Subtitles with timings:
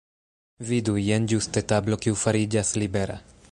[0.69, 0.95] Vidu!
[1.09, 3.23] Jen ĝuste tablo kiu fariĝas libera.